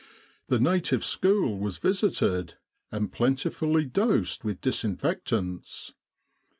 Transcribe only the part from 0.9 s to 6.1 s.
school was visited and plentifully dosed with disinfectants.